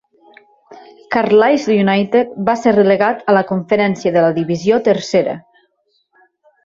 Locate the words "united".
1.81-2.33